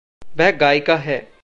वह 0.37 0.51
गायिका 0.51 0.95
है। 0.95 1.31